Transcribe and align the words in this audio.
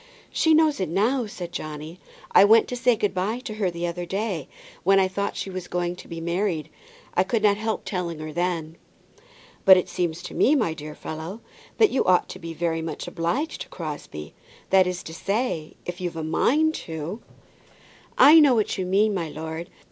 "She 0.31 0.55
knows 0.55 0.79
it 0.79 0.89
now," 0.89 1.27
said 1.27 1.51
Johnny; 1.51 1.99
"I 2.31 2.43
went 2.43 2.67
to 2.69 2.75
say 2.75 2.95
good 2.95 3.13
by 3.13 3.37
to 3.41 3.53
her 3.61 3.69
the 3.69 3.85
other 3.85 4.03
day, 4.07 4.47
when 4.81 4.97
I 4.99 5.07
thought 5.07 5.35
she 5.35 5.51
was 5.51 5.67
going 5.67 5.95
to 5.97 6.07
be 6.07 6.19
married. 6.19 6.71
I 7.13 7.21
could 7.23 7.43
not 7.43 7.57
help 7.57 7.85
telling 7.85 8.17
her 8.17 8.33
then." 8.33 8.77
"But 9.63 9.77
it 9.77 9.87
seems 9.87 10.23
to 10.23 10.33
me, 10.33 10.55
my 10.55 10.73
dear 10.73 10.95
fellow, 10.95 11.41
that 11.77 11.91
you 11.91 12.03
ought 12.03 12.29
to 12.29 12.39
be 12.39 12.51
very 12.51 12.81
much 12.81 13.07
obliged 13.07 13.61
to 13.61 13.69
Crosbie; 13.69 14.33
that 14.71 14.87
is 14.87 15.03
to 15.03 15.13
say, 15.13 15.77
if 15.85 16.01
you've 16.01 16.17
a 16.17 16.23
mind 16.23 16.73
to" 16.89 17.21
"I 18.33 18.39
know 18.39 18.55
what 18.55 18.79
you 18.79 18.87
mean, 18.87 19.13
my 19.13 19.29
lord. 19.29 19.69